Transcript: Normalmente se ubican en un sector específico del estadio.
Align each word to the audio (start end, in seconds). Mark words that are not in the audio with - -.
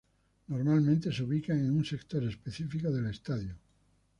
Normalmente 0.49 1.11
se 1.11 1.21
ubican 1.21 1.59
en 1.59 1.75
un 1.77 1.85
sector 1.85 2.23
específico 2.23 2.89
del 2.89 3.05
estadio. 3.11 3.53